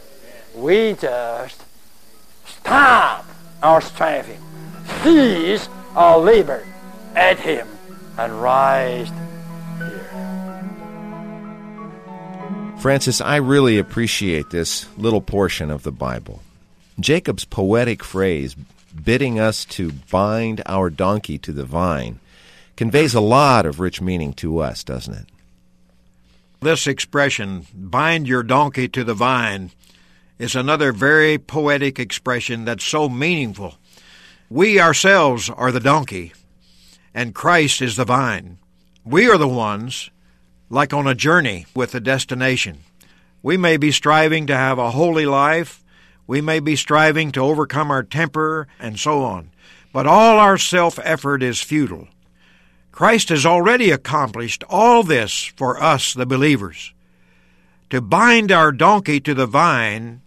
We 0.54 0.94
just 0.94 1.62
stop 2.44 3.24
our 3.62 3.80
striving, 3.80 4.40
cease 5.02 5.68
our 5.94 6.18
labor 6.18 6.66
at 7.14 7.38
Him, 7.38 7.68
and 8.18 8.42
rise 8.42 9.10
Francis, 12.82 13.20
I 13.20 13.36
really 13.36 13.78
appreciate 13.78 14.50
this 14.50 14.88
little 14.98 15.20
portion 15.20 15.70
of 15.70 15.84
the 15.84 15.92
Bible. 15.92 16.42
Jacob's 16.98 17.44
poetic 17.44 18.02
phrase, 18.02 18.56
bidding 19.04 19.38
us 19.38 19.64
to 19.66 19.92
bind 20.10 20.62
our 20.66 20.90
donkey 20.90 21.38
to 21.38 21.52
the 21.52 21.64
vine, 21.64 22.18
conveys 22.74 23.14
a 23.14 23.20
lot 23.20 23.66
of 23.66 23.78
rich 23.78 24.00
meaning 24.00 24.32
to 24.32 24.58
us, 24.58 24.82
doesn't 24.82 25.14
it? 25.14 25.26
This 26.58 26.88
expression, 26.88 27.68
bind 27.72 28.26
your 28.26 28.42
donkey 28.42 28.88
to 28.88 29.04
the 29.04 29.14
vine, 29.14 29.70
is 30.40 30.56
another 30.56 30.90
very 30.90 31.38
poetic 31.38 32.00
expression 32.00 32.64
that's 32.64 32.84
so 32.84 33.08
meaningful. 33.08 33.76
We 34.50 34.80
ourselves 34.80 35.48
are 35.48 35.70
the 35.70 35.78
donkey, 35.78 36.32
and 37.14 37.32
Christ 37.32 37.80
is 37.80 37.94
the 37.94 38.04
vine. 38.04 38.58
We 39.04 39.30
are 39.30 39.38
the 39.38 39.46
ones 39.46 40.10
like 40.72 40.94
on 40.94 41.06
a 41.06 41.14
journey 41.14 41.66
with 41.74 41.94
a 41.94 42.00
destination. 42.00 42.78
We 43.42 43.58
may 43.58 43.76
be 43.76 43.92
striving 43.92 44.46
to 44.46 44.56
have 44.56 44.78
a 44.78 44.92
holy 44.92 45.26
life, 45.26 45.84
we 46.26 46.40
may 46.40 46.60
be 46.60 46.76
striving 46.76 47.30
to 47.32 47.40
overcome 47.40 47.90
our 47.90 48.02
temper, 48.02 48.66
and 48.80 48.98
so 48.98 49.22
on, 49.22 49.50
but 49.92 50.06
all 50.06 50.38
our 50.38 50.56
self 50.56 50.98
effort 51.02 51.42
is 51.42 51.60
futile. 51.60 52.08
Christ 52.90 53.28
has 53.28 53.44
already 53.44 53.90
accomplished 53.90 54.64
all 54.70 55.02
this 55.02 55.44
for 55.44 55.80
us, 55.82 56.14
the 56.14 56.24
believers. 56.24 56.94
To 57.90 58.00
bind 58.00 58.50
our 58.50 58.72
donkey 58.72 59.20
to 59.20 59.34
the 59.34 59.46
vine 59.46 60.22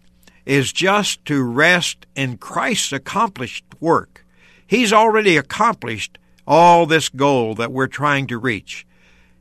is 0.46 0.72
just 0.72 1.26
to 1.26 1.42
rest 1.42 2.06
in 2.16 2.38
Christ's 2.38 2.94
accomplished 2.94 3.66
work. 3.80 4.24
He's 4.68 4.94
already 4.94 5.38
accomplished 5.38 6.20
all 6.46 6.86
this 6.86 7.10
goal 7.10 7.56
that 7.56 7.72
we're 7.72 7.88
trying 7.88 8.28
to 8.28 8.38
reach. 8.38 8.86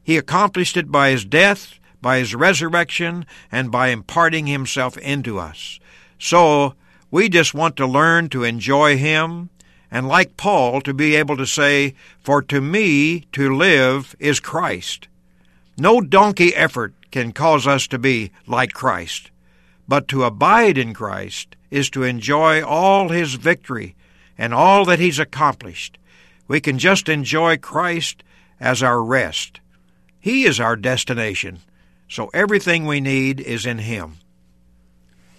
He 0.05 0.19
accomplished 0.19 0.77
it 0.77 0.93
by 0.93 1.11
his 1.11 1.25
death, 1.25 1.81
by 2.03 2.19
his 2.19 2.35
resurrection, 2.35 3.25
and 3.51 3.73
by 3.73 3.89
imparting 3.89 4.47
himself 4.47 4.99
into 4.99 5.39
us. 5.39 5.81
So, 6.19 6.75
we 7.11 7.29
just 7.29 7.55
want 7.55 7.77
to 7.77 7.87
learn 7.87 8.29
to 8.29 8.45
enjoy 8.45 8.99
him, 8.99 9.49
and 9.91 10.07
like 10.07 10.37
Paul, 10.37 10.83
to 10.83 10.93
be 10.93 11.15
able 11.15 11.37
to 11.39 11.47
say, 11.47 11.95
For 12.21 12.43
to 12.43 12.61
me 12.61 13.21
to 13.33 13.57
live 13.57 14.15
is 14.19 14.41
Christ. 14.41 15.09
No 15.79 16.01
donkey 16.01 16.55
effort 16.55 16.93
can 17.11 17.33
cause 17.33 17.67
us 17.67 17.87
to 17.89 17.99
be 17.99 18.31
like 18.47 18.73
Christ, 18.73 19.31
but 19.89 20.07
to 20.09 20.25
abide 20.25 20.77
in 20.77 20.93
Christ 20.93 21.57
is 21.71 21.89
to 21.91 22.03
enjoy 22.03 22.63
all 22.63 23.09
his 23.09 23.35
victory 23.35 23.97
and 24.37 24.53
all 24.53 24.85
that 24.85 24.99
he's 24.99 25.19
accomplished. 25.19 25.97
We 26.47 26.61
can 26.61 26.79
just 26.79 27.09
enjoy 27.09 27.57
Christ 27.57 28.23
as 28.61 28.83
our 28.83 29.03
rest. 29.03 29.61
He 30.25 30.45
is 30.45 30.59
our 30.59 30.75
destination, 30.75 31.59
so 32.09 32.31
everything 32.33 32.87
we 32.87 32.99
need 32.99 33.41
is 33.41 33.67
in 33.67 33.77
Him. 33.77 34.15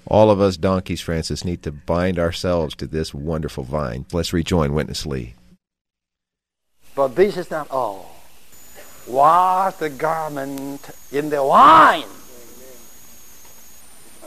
All 0.05 0.29
of 0.29 0.39
us 0.39 0.57
donkeys, 0.57 1.01
Francis, 1.01 1.43
need 1.43 1.63
to 1.63 1.71
bind 1.71 2.19
ourselves 2.19 2.75
to 2.75 2.85
this 2.85 3.11
wonderful 3.11 3.63
vine. 3.63 4.05
Let's 4.11 4.31
rejoin 4.31 4.75
Witness 4.75 5.03
Lee. 5.07 5.33
But 6.93 7.15
this 7.15 7.35
is 7.35 7.49
not 7.49 7.71
all. 7.71 8.15
Wash 9.07 9.73
the 9.77 9.89
garment 9.89 10.87
in 11.11 11.31
the 11.31 11.43
wine. 11.43 12.05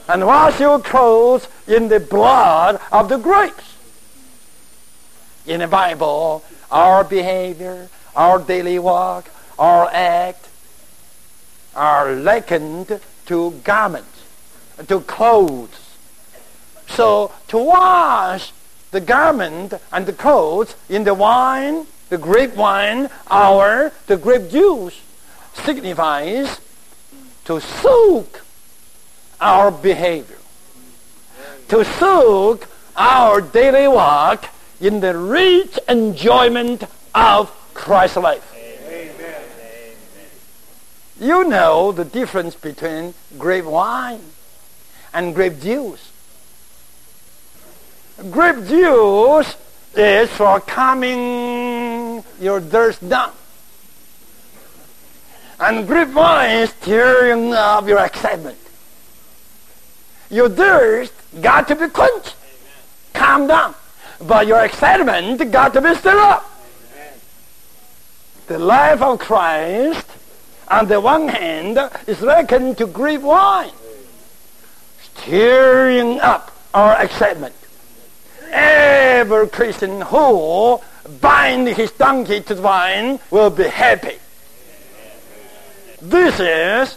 And 0.09 0.27
wash 0.27 0.59
your 0.59 0.81
clothes 0.81 1.47
in 1.69 1.87
the 1.87 2.01
blood 2.01 2.81
of 2.91 3.09
the 3.09 3.19
grapes. 3.19 3.77
In 5.47 5.61
the 5.61 5.69
Bible, 5.69 6.43
our 6.69 7.05
behavior, 7.05 7.89
our 8.17 8.41
daily 8.41 8.81
walk, 8.81 9.31
our 9.57 9.89
act, 9.93 10.48
are 11.79 12.13
likened 12.13 13.01
to 13.27 13.53
garments, 13.63 14.25
to 14.89 15.01
clothes. 15.01 15.97
So 16.89 17.33
to 17.49 17.59
wash 17.59 18.53
the 18.91 19.01
garment 19.01 19.75
and 19.93 20.07
the 20.07 20.13
clothes 20.13 20.75
in 20.89 21.05
the 21.05 21.15
wine, 21.15 21.87
the 22.09 22.19
grape 22.19 22.57
wine, 22.57 23.09
our 23.29 23.93
the 24.07 24.17
grape 24.17 24.51
juice, 24.51 25.01
signifies 25.55 26.61
to 27.45 27.61
soak 27.61 28.43
our 29.41 29.71
behavior, 29.71 30.39
to 31.69 31.85
soak 31.85 32.69
our 32.97 33.41
daily 33.41 33.87
walk 33.87 34.51
in 34.81 35.01
the 35.01 35.17
rich 35.17 35.79
enjoyment 35.89 36.85
of 37.15 37.51
Christ's 37.75 38.17
life. 38.17 38.48
You 41.21 41.49
know 41.49 41.91
the 41.91 42.05
difference 42.05 42.55
between 42.55 43.15
grape 43.39 43.65
wine 43.65 44.21
and 45.13 45.35
grape 45.35 45.61
juice. 45.61 46.13
Grape 48.31 48.67
juice 48.67 49.57
is 49.95 50.31
for 50.31 50.61
calming 50.61 52.23
your 52.41 52.61
thirst 52.61 53.09
down. 53.09 53.33
And 55.59 55.89
grape 55.89 56.15
wine 56.15 56.51
is 56.51 56.71
stirring 56.71 57.53
up 57.53 57.89
your 57.89 58.05
excitement. 58.05 58.59
Your 60.31 60.49
thirst 60.49 61.13
got 61.41 61.67
to 61.69 61.75
be 61.75 61.89
quenched, 61.89 62.37
calm 63.13 63.49
down. 63.49 63.75
But 64.21 64.47
your 64.47 64.65
excitement 64.65 65.51
got 65.51 65.73
to 65.75 65.81
be 65.81 65.95
stirred 65.97 66.19
up. 66.19 66.45
The 68.47 68.59
life 68.59 69.03
of 69.03 69.19
Christ 69.19 70.07
on 70.71 70.89
the 70.89 71.01
one 71.01 71.29
hand, 71.29 71.79
is 72.07 72.21
likened 72.21 72.79
to 72.79 72.87
grape 72.87 73.23
wine, 73.23 73.73
stirring 75.15 76.21
up 76.21 76.57
our 76.75 77.03
excitement. 77.03 77.55
Every 78.51 79.49
Christian 79.49 80.01
who 80.01 80.81
binds 81.21 81.77
his 81.77 81.91
donkey 81.93 82.41
to 82.41 82.55
the 82.55 82.63
vine 82.63 83.19
will 83.31 83.51
be 83.51 83.65
happy. 83.65 84.19
This 86.01 86.39
is 86.39 86.97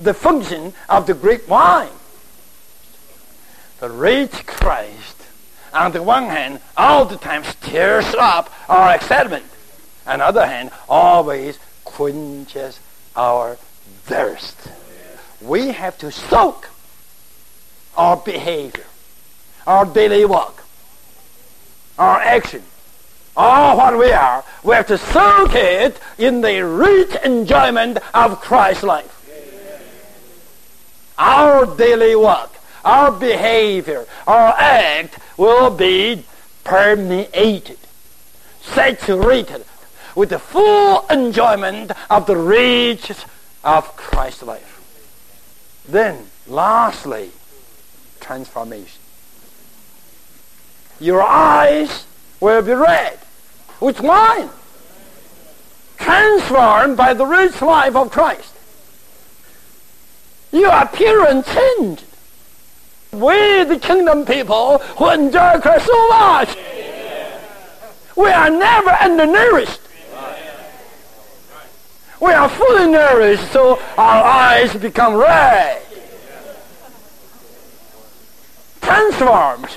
the 0.00 0.14
function 0.14 0.72
of 0.88 1.06
the 1.06 1.14
grape 1.14 1.48
wine. 1.48 1.90
The 3.80 3.90
rich 3.90 4.46
Christ, 4.46 5.16
on 5.72 5.92
the 5.92 6.02
one 6.02 6.24
hand, 6.24 6.60
all 6.76 7.04
the 7.04 7.16
time 7.16 7.44
stirs 7.44 8.12
up 8.18 8.52
our 8.68 8.94
excitement. 8.94 9.44
On 10.06 10.18
the 10.18 10.24
other 10.24 10.46
hand, 10.46 10.70
always 10.88 11.58
quenches 11.84 12.80
our 13.18 13.56
thirst. 14.04 14.56
We 15.42 15.68
have 15.68 15.98
to 15.98 16.12
soak 16.12 16.70
our 17.96 18.16
behavior, 18.16 18.86
our 19.66 19.84
daily 19.84 20.24
walk, 20.24 20.64
our 21.98 22.20
action, 22.20 22.62
all 23.36 23.76
what 23.76 23.98
we 23.98 24.12
are. 24.12 24.44
We 24.62 24.74
have 24.76 24.86
to 24.86 24.98
soak 24.98 25.50
it 25.54 26.00
in 26.16 26.42
the 26.42 26.64
rich 26.64 27.14
enjoyment 27.24 27.98
of 28.14 28.40
Christ's 28.40 28.84
life. 28.84 29.14
Our 31.18 31.66
daily 31.76 32.14
walk, 32.14 32.54
our 32.84 33.10
behavior, 33.10 34.06
our 34.28 34.54
act 34.56 35.18
will 35.36 35.70
be 35.70 36.24
permeated, 36.62 37.78
saturated 38.62 39.64
with 40.18 40.30
the 40.30 40.38
full 40.40 41.06
enjoyment 41.10 41.92
of 42.10 42.26
the 42.26 42.36
riches 42.36 43.24
of 43.62 43.94
Christ's 43.94 44.42
life. 44.42 45.84
Then, 45.88 46.26
lastly, 46.48 47.30
transformation. 48.18 49.00
Your 50.98 51.22
eyes 51.22 52.04
will 52.40 52.62
be 52.62 52.72
red 52.72 53.20
with 53.78 54.00
wine, 54.00 54.50
transformed 55.98 56.96
by 56.96 57.14
the 57.14 57.24
rich 57.24 57.62
life 57.62 57.94
of 57.94 58.10
Christ. 58.10 58.54
Your 60.50 60.72
appearance 60.72 61.46
changed. 61.46 62.04
We, 63.12 63.62
the 63.62 63.78
kingdom 63.80 64.26
people 64.26 64.78
who 64.78 65.10
enjoy 65.10 65.60
Christ 65.60 65.86
so 65.86 66.08
much, 66.08 66.56
we 68.16 68.30
are 68.30 68.50
never 68.50 68.90
undernourished. 68.90 69.82
We 72.20 72.32
are 72.32 72.48
fully 72.48 72.90
nourished, 72.90 73.52
so 73.52 73.78
our 73.96 74.24
eyes 74.24 74.74
become 74.74 75.14
red. 75.14 75.82
Transformed 78.80 79.70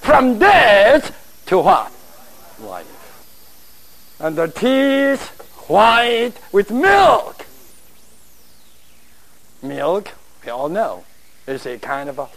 from 0.00 0.38
death 0.38 1.44
to 1.46 1.58
what? 1.58 1.92
Life. 2.60 4.16
And 4.20 4.36
the 4.36 4.46
teeth 4.46 5.28
white 5.68 6.34
with 6.52 6.70
milk. 6.70 7.46
Milk, 9.62 10.10
we 10.44 10.50
all 10.50 10.68
know, 10.68 11.04
is 11.48 11.66
a 11.66 11.78
kind 11.78 12.08
of 12.08 12.20
a 12.20 12.28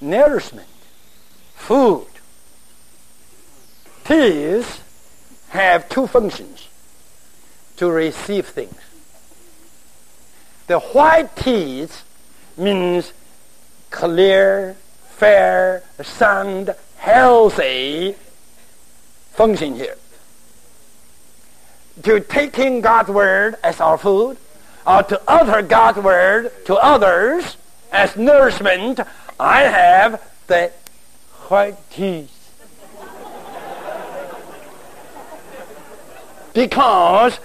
nourishment, 0.00 0.68
food. 1.56 2.06
Teeth 4.04 4.84
have 5.50 5.88
two 5.88 6.06
functions 6.06 6.68
to 7.78 7.90
receive 7.90 8.46
things. 8.46 8.74
The 10.66 10.78
white 10.78 11.34
teeth 11.34 12.04
means 12.56 13.12
clear, 13.90 14.76
fair, 15.08 15.82
sound, 16.02 16.74
healthy 16.96 18.14
function 19.32 19.74
here. 19.74 19.96
To 22.02 22.20
taking 22.20 22.80
God's 22.80 23.08
word 23.08 23.56
as 23.64 23.80
our 23.80 23.98
food, 23.98 24.36
or 24.86 25.02
to 25.02 25.20
utter 25.26 25.62
God's 25.62 25.98
word 25.98 26.52
to 26.66 26.76
others 26.76 27.56
as 27.90 28.16
nourishment, 28.16 29.00
I 29.40 29.62
have 29.62 30.22
the 30.46 30.72
white 31.48 31.76
teeth. 31.90 32.34
because 36.58 37.38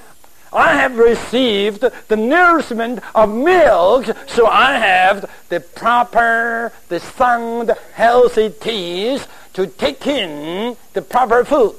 I 0.54 0.76
have 0.76 0.98
received 0.98 1.84
the 2.08 2.16
nourishment 2.16 3.00
of 3.16 3.34
milk, 3.34 4.06
so 4.28 4.48
I 4.48 4.74
have 4.74 5.30
the 5.50 5.60
proper, 5.60 6.72
the 6.90 7.00
sound, 7.00 7.72
healthy 7.94 8.50
teeth 8.50 9.28
to 9.54 9.68
take 9.68 10.06
in 10.08 10.78
the 10.94 11.02
proper 11.02 11.44
food 11.44 11.76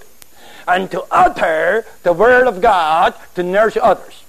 and 0.67 0.91
to 0.91 1.05
utter 1.11 1.85
the 2.03 2.13
word 2.13 2.47
of 2.47 2.61
God 2.61 3.15
to 3.35 3.43
nourish 3.43 3.77
others. 3.81 4.23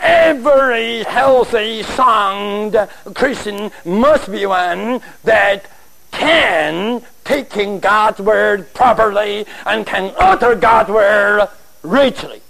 Every 0.00 1.04
healthy, 1.04 1.82
sound 1.82 2.76
Christian 3.14 3.70
must 3.84 4.30
be 4.30 4.44
one 4.44 5.00
that 5.22 5.66
can 6.10 7.02
take 7.24 7.56
in 7.56 7.80
God's 7.80 8.20
word 8.20 8.72
properly 8.74 9.46
and 9.64 9.86
can 9.86 10.14
utter 10.18 10.54
God's 10.54 10.90
word 10.90 11.48
richly. 11.82 12.42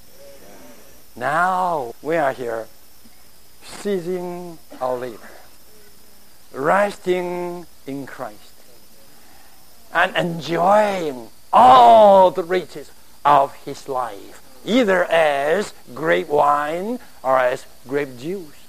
Now 1.16 1.94
we 2.03 2.16
are 2.16 2.33
here 2.33 2.66
seizing 3.62 4.59
our 4.81 4.96
labor, 4.96 5.31
resting 6.53 7.66
in 7.87 8.05
Christ, 8.05 8.53
and 9.92 10.16
enjoying 10.16 11.29
all 11.53 12.33
the 12.33 12.42
riches 12.42 12.90
of 13.24 13.55
his 13.64 13.88
life, 13.88 14.42
either 14.64 15.05
as 15.05 15.72
grape 15.94 16.29
wine 16.29 16.98
or 17.22 17.38
as 17.38 17.64
grape 17.87 18.18
juice. 18.18 18.66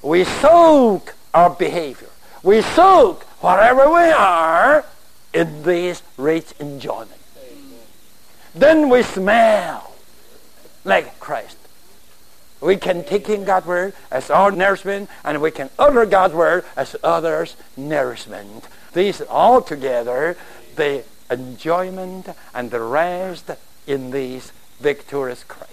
We 0.00 0.22
soak 0.22 1.14
our 1.34 1.50
behavior. 1.50 2.10
We 2.44 2.62
soak 2.62 3.24
whatever 3.42 3.88
we 3.90 4.10
are 4.10 4.84
in 5.34 5.64
this 5.64 6.02
rich 6.16 6.52
enjoyment. 6.60 7.20
Then 8.54 8.88
we 8.88 9.02
smell 9.02 9.92
like 10.84 11.18
Christ. 11.18 11.56
We 12.60 12.76
can 12.76 13.04
take 13.04 13.28
in 13.28 13.44
God's 13.44 13.66
word 13.66 13.94
as 14.10 14.30
our 14.30 14.50
nourishment, 14.50 15.08
and 15.24 15.40
we 15.40 15.50
can 15.50 15.70
utter 15.78 16.04
God's 16.04 16.34
word 16.34 16.64
as 16.76 16.94
others' 17.02 17.56
nourishment. 17.76 18.68
These 18.92 19.22
all 19.22 19.62
together, 19.62 20.36
the 20.76 21.04
enjoyment 21.30 22.28
and 22.54 22.70
the 22.70 22.80
rest 22.80 23.50
in 23.86 24.10
this 24.10 24.52
victorious 24.78 25.44
Christ. 25.44 25.70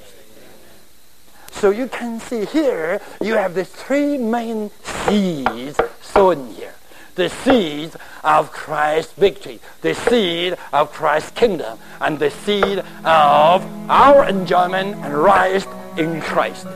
So 1.52 1.72
you 1.72 1.88
can 1.88 2.20
see 2.20 2.46
here, 2.46 3.02
you 3.20 3.34
have 3.34 3.56
the 3.56 3.66
three 3.66 4.18
main 4.18 4.70
seeds 4.84 5.80
sown 6.02 6.54
here. 6.54 6.77
The 7.18 7.30
seed 7.30 7.94
of 8.24 8.52
Christ's 8.52 9.14
victory, 9.14 9.60
the 9.82 9.96
seed 9.96 10.56
of 10.72 10.92
Christ's 10.92 11.32
kingdom, 11.32 11.80
and 12.00 12.20
the 12.20 12.30
seed 12.30 12.78
of 13.04 13.66
our 13.90 14.30
enjoyment 14.30 14.96
and 14.98 15.18
rest 15.24 15.68
in 15.98 16.22
Christ. 16.22 16.68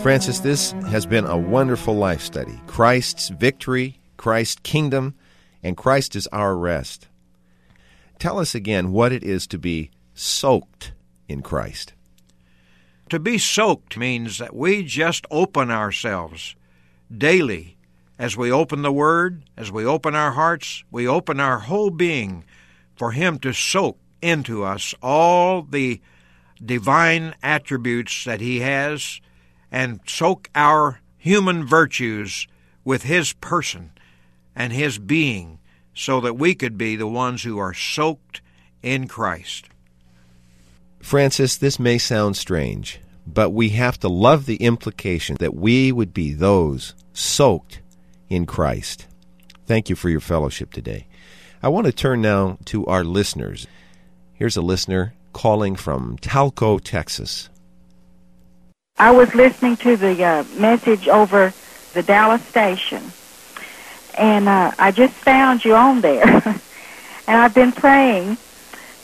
Francis, 0.00 0.38
this 0.38 0.70
has 0.88 1.04
been 1.04 1.26
a 1.26 1.36
wonderful 1.36 1.96
life 1.96 2.22
study. 2.22 2.60
Christ's 2.68 3.28
victory, 3.30 3.98
Christ's 4.16 4.60
kingdom, 4.62 5.16
and 5.64 5.76
Christ 5.76 6.14
is 6.14 6.28
our 6.28 6.56
rest. 6.56 7.08
Tell 8.20 8.38
us 8.38 8.54
again 8.54 8.92
what 8.92 9.10
it 9.10 9.24
is 9.24 9.48
to 9.48 9.58
be 9.58 9.90
soaked 10.14 10.92
in 11.26 11.42
Christ. 11.42 11.92
To 13.08 13.18
be 13.18 13.36
soaked 13.36 13.96
means 13.96 14.38
that 14.38 14.54
we 14.54 14.84
just 14.84 15.26
open 15.28 15.72
ourselves 15.72 16.54
daily 17.16 17.76
as 18.18 18.36
we 18.36 18.52
open 18.52 18.82
the 18.82 18.92
Word, 18.92 19.42
as 19.56 19.70
we 19.70 19.84
open 19.84 20.14
our 20.14 20.32
hearts, 20.32 20.84
we 20.90 21.06
open 21.06 21.40
our 21.40 21.58
whole 21.58 21.90
being 21.90 22.44
for 22.94 23.12
Him 23.12 23.38
to 23.40 23.52
soak 23.52 23.98
into 24.20 24.62
us 24.62 24.94
all 25.02 25.62
the 25.62 26.00
divine 26.64 27.34
attributes 27.42 28.24
that 28.24 28.40
He 28.40 28.60
has 28.60 29.20
and 29.70 30.00
soak 30.06 30.48
our 30.54 31.00
human 31.16 31.66
virtues 31.66 32.46
with 32.84 33.02
His 33.02 33.32
person 33.34 33.90
and 34.54 34.72
His 34.72 34.98
being 34.98 35.58
so 35.94 36.20
that 36.20 36.34
we 36.34 36.54
could 36.54 36.78
be 36.78 36.96
the 36.96 37.06
ones 37.06 37.42
who 37.42 37.58
are 37.58 37.74
soaked 37.74 38.40
in 38.82 39.08
Christ. 39.08 39.68
Francis, 41.00 41.56
this 41.56 41.78
may 41.78 41.98
sound 41.98 42.36
strange, 42.36 43.00
but 43.26 43.50
we 43.50 43.70
have 43.70 43.98
to 44.00 44.08
love 44.08 44.46
the 44.46 44.56
implication 44.56 45.36
that 45.40 45.54
we 45.54 45.92
would 45.92 46.12
be 46.12 46.32
those 46.32 46.94
soaked 47.12 47.80
in 48.28 48.46
Christ. 48.46 49.06
Thank 49.66 49.88
you 49.88 49.96
for 49.96 50.08
your 50.08 50.20
fellowship 50.20 50.72
today. 50.72 51.06
I 51.62 51.68
want 51.68 51.86
to 51.86 51.92
turn 51.92 52.20
now 52.20 52.58
to 52.66 52.84
our 52.86 53.04
listeners. 53.04 53.66
Here's 54.34 54.56
a 54.56 54.62
listener 54.62 55.14
calling 55.32 55.76
from 55.76 56.18
Talco, 56.18 56.80
Texas. 56.82 57.48
I 58.98 59.10
was 59.12 59.34
listening 59.34 59.76
to 59.78 59.96
the 59.96 60.22
uh, 60.22 60.44
message 60.56 61.08
over 61.08 61.52
the 61.94 62.02
Dallas 62.02 62.42
station, 62.42 63.12
and 64.18 64.48
uh, 64.48 64.72
I 64.78 64.90
just 64.90 65.14
found 65.14 65.64
you 65.64 65.74
on 65.74 66.00
there. 66.00 66.24
and 67.26 67.40
I've 67.40 67.54
been 67.54 67.72
praying 67.72 68.36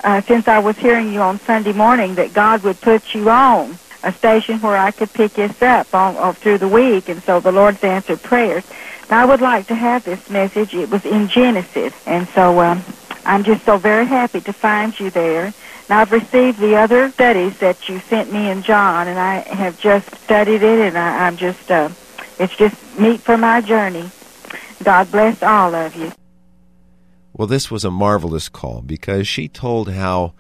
uh, 0.05 0.21
since 0.23 0.49
I 0.49 0.59
was 0.59 0.77
hearing 0.77 1.13
you 1.13 1.21
on 1.21 1.39
Sunday 1.41 1.73
morning 1.73 2.17
that 2.17 2.33
God 2.33 2.63
would 2.65 2.81
put 2.81 3.15
you 3.15 3.31
on 3.31 3.79
a 4.03 4.13
station 4.13 4.61
where 4.61 4.77
I 4.77 4.91
could 4.91 5.13
pick 5.13 5.35
this 5.35 5.61
up 5.63 5.89
all, 5.93 6.33
through 6.33 6.59
the 6.59 6.69
week, 6.69 7.09
and 7.09 7.23
so 7.25 7.41
the 7.41 7.53
Lord's 7.53 7.83
answered 7.83 8.23
prayers. 8.23 8.65
I 9.11 9.25
would 9.25 9.41
like 9.41 9.67
to 9.69 9.75
have 9.75 10.05
this 10.05 10.29
message. 10.29 10.75
It 10.75 10.91
was 10.91 11.05
in 11.05 11.29
Genesis, 11.29 11.93
and 12.07 12.29
so 12.35 12.61
um, 12.61 12.85
I'm 13.25 13.43
just 13.43 13.65
so 13.65 13.79
very 13.79 14.07
happy 14.07 14.41
to 14.43 14.53
find 14.53 14.99
you 14.99 15.11
there. 15.11 15.55
Now, 15.89 16.01
I've 16.01 16.13
received 16.13 16.59
the 16.59 16.77
other 16.77 17.11
studies 17.13 17.57
that 17.59 17.89
you 17.89 18.01
sent 18.01 18.31
me 18.31 18.51
and 18.51 18.63
John, 18.63 19.09
and 19.09 19.19
I 19.19 19.41
have 19.55 19.81
just 19.81 20.15
studied 20.25 20.63
it, 20.63 20.81
and 20.81 20.99
I, 20.99 21.27
I'm 21.27 21.39
just, 21.39 21.71
uh, 21.71 21.89
it's 22.39 22.55
just 22.57 22.77
meat 22.99 23.23
for 23.23 23.39
my 23.39 23.63
journey. 23.63 24.11
God 24.85 25.11
bless 25.11 25.43
all 25.43 25.75
of 25.75 25.97
you. 25.97 26.13
Well, 27.33 27.49
this 27.49 27.71
was 27.71 27.85
a 27.85 27.91
marvelous 27.91 28.49
call 28.49 28.83
because 28.83 29.27
she 29.27 29.49
told 29.49 29.91
how 29.91 30.35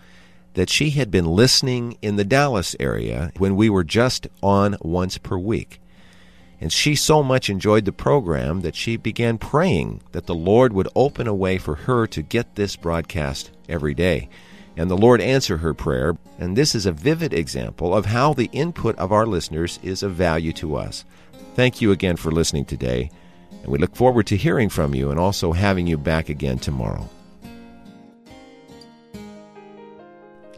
that 0.54 0.70
she 0.70 0.90
had 0.90 1.11
been 1.11 1.26
listening 1.26 1.96
in 2.02 2.16
the 2.16 2.24
Dallas 2.24 2.74
area 2.80 3.32
when 3.37 3.56
we 3.56 3.70
were 3.70 3.84
just 3.84 4.26
on 4.42 4.76
once 4.80 5.18
per 5.18 5.38
week. 5.38 5.80
And 6.61 6.72
she 6.72 6.96
so 6.96 7.22
much 7.22 7.48
enjoyed 7.48 7.84
the 7.84 7.92
program 7.92 8.62
that 8.62 8.74
she 8.74 8.96
began 8.96 9.38
praying 9.38 10.02
that 10.12 10.26
the 10.26 10.34
Lord 10.34 10.72
would 10.72 10.88
open 10.96 11.28
a 11.28 11.34
way 11.34 11.58
for 11.58 11.76
her 11.76 12.06
to 12.08 12.22
get 12.22 12.56
this 12.56 12.74
broadcast 12.74 13.52
every 13.68 13.94
day. 13.94 14.28
And 14.76 14.90
the 14.90 14.96
Lord 14.96 15.20
answered 15.20 15.58
her 15.58 15.74
prayer. 15.74 16.16
And 16.38 16.56
this 16.56 16.74
is 16.74 16.87
a 16.87 16.92
vivid 16.92 17.32
example 17.32 17.94
of 17.94 18.06
how 18.06 18.34
the 18.34 18.50
input 18.52 18.96
of 18.96 19.12
our 19.12 19.26
listeners 19.26 19.78
is 19.82 20.02
of 20.02 20.12
value 20.12 20.52
to 20.54 20.76
us. 20.76 21.04
Thank 21.54 21.80
you 21.80 21.92
again 21.92 22.16
for 22.16 22.30
listening 22.30 22.64
today. 22.64 23.11
And 23.62 23.72
we 23.72 23.78
look 23.78 23.96
forward 23.96 24.26
to 24.28 24.37
hearing 24.37 24.68
from 24.68 24.94
you 24.94 25.11
and 25.11 25.18
also 25.18 25.52
having 25.52 25.87
you 25.87 25.98
back 25.98 26.28
again 26.28 26.58
tomorrow. 26.58 27.08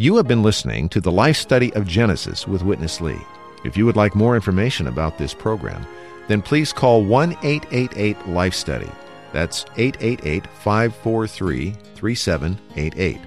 You 0.01 0.17
have 0.17 0.27
been 0.27 0.43
listening 0.43 0.89
to 0.89 1.01
the 1.03 1.13
Life 1.13 1.37
Study 1.37 1.75
of 1.75 1.87
Genesis 1.87 2.49
with 2.49 2.63
Witness 2.63 3.03
Lee. 3.03 3.21
If 3.67 3.77
you 3.77 3.85
would 3.85 3.97
like 3.97 4.15
more 4.15 4.35
information 4.35 4.87
about 4.87 5.19
this 5.19 5.35
program, 5.35 5.87
then 6.27 6.41
please 6.41 6.73
call 6.73 7.05
1 7.05 7.33
888 7.43 8.29
Life 8.29 8.55
Study. 8.55 8.91
That's 9.35 9.67
888 9.77 10.47
543 10.47 11.73
3788. 11.97 13.21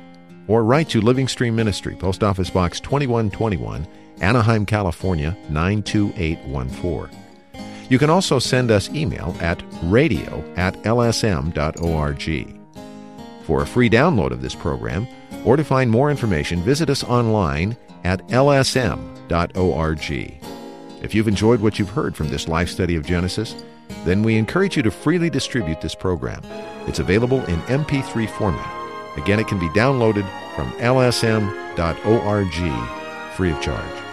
Or 0.48 0.64
write 0.64 0.90
to 0.90 1.00
Living 1.00 1.28
Stream 1.28 1.56
Ministry, 1.56 1.96
Post 1.96 2.24
Office 2.24 2.50
Box 2.50 2.80
2121, 2.80 3.88
Anaheim, 4.22 4.66
California 4.66 5.38
92814. 5.52 7.16
You 7.88 8.00
can 8.00 8.10
also 8.10 8.40
send 8.40 8.72
us 8.72 8.90
email 8.90 9.38
at 9.42 9.62
radio 9.84 10.44
at 10.56 10.74
lsm.org. 10.82 12.63
For 13.44 13.62
a 13.62 13.68
free 13.68 13.90
download 13.90 14.32
of 14.32 14.42
this 14.42 14.56
program, 14.56 15.08
or 15.46 15.58
to 15.58 15.64
find 15.64 15.92
more 15.92 16.10
information, 16.10 16.62
visit 16.62 16.90
us 16.90 17.04
online 17.04 17.78
at 18.04 18.26
lsm.org. 18.28 20.12
If 21.02 21.14
you've 21.14 21.28
enjoyed 21.28 21.60
what 21.60 21.78
you've 21.78 21.90
heard 21.90 22.16
from 22.16 22.30
this 22.30 22.48
life 22.48 22.70
study 22.70 22.96
of 22.96 23.06
Genesis, 23.06 23.56
then 24.06 24.24
we 24.24 24.38
encourage 24.38 24.78
you 24.78 24.84
to 24.84 24.92
freely 24.92 25.30
distribute 25.30 25.82
this 25.82 25.96
program. 25.96 26.42
It's 26.88 27.00
available 27.00 27.44
in 27.46 27.60
MP3 27.64 28.30
format. 28.30 29.18
Again, 29.18 29.40
it 29.40 29.48
can 29.48 29.60
be 29.60 29.70
downloaded 29.70 30.28
from 30.56 30.72
lsm.org 30.74 32.54
free 33.36 33.52
of 33.52 33.62
charge. 33.62 34.04